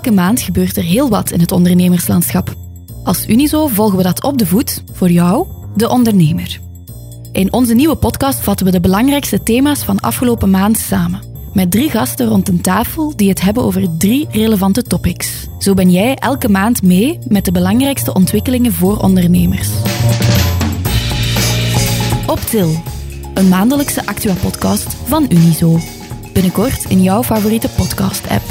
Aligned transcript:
Elke 0.00 0.14
maand 0.14 0.40
gebeurt 0.40 0.76
er 0.76 0.82
heel 0.82 1.08
wat 1.08 1.30
in 1.30 1.40
het 1.40 1.52
ondernemerslandschap. 1.52 2.54
Als 3.04 3.26
Unizo 3.28 3.66
volgen 3.66 3.96
we 3.96 4.02
dat 4.02 4.22
op 4.22 4.38
de 4.38 4.46
voet 4.46 4.82
voor 4.92 5.10
jou, 5.10 5.46
de 5.76 5.88
ondernemer. 5.88 6.60
In 7.32 7.52
onze 7.52 7.74
nieuwe 7.74 7.96
podcast 7.96 8.40
vatten 8.40 8.66
we 8.66 8.72
de 8.72 8.80
belangrijkste 8.80 9.42
thema's 9.42 9.82
van 9.82 10.00
afgelopen 10.00 10.50
maand 10.50 10.78
samen. 10.78 11.20
Met 11.52 11.70
drie 11.70 11.90
gasten 11.90 12.28
rond 12.28 12.48
een 12.48 12.60
tafel 12.60 13.16
die 13.16 13.28
het 13.28 13.40
hebben 13.40 13.62
over 13.62 13.96
drie 13.98 14.28
relevante 14.30 14.82
topics. 14.82 15.46
Zo 15.58 15.74
ben 15.74 15.90
jij 15.90 16.14
elke 16.14 16.48
maand 16.48 16.82
mee 16.82 17.18
met 17.28 17.44
de 17.44 17.52
belangrijkste 17.52 18.14
ontwikkelingen 18.14 18.72
voor 18.72 18.96
ondernemers. 18.96 19.68
Op 22.26 22.40
Til, 22.40 22.82
een 23.34 23.48
maandelijkse 23.48 24.06
Actua-podcast 24.06 24.96
van 25.04 25.26
Unizo. 25.28 25.78
Binnenkort 26.32 26.84
in 26.84 27.02
jouw 27.02 27.22
favoriete 27.22 27.68
podcast-app. 27.68 28.42